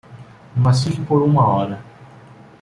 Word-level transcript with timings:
Mas 0.57 0.83
fique 0.83 0.99
por 1.05 1.21
uma 1.21 1.47
hora 1.47 1.85